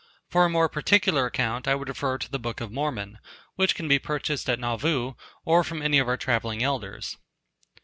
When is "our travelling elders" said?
6.07-7.17